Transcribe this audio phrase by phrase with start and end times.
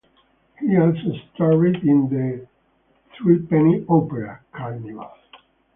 [0.57, 2.47] He also starred in "The
[3.15, 5.11] Threepenny Opera", "Carnival!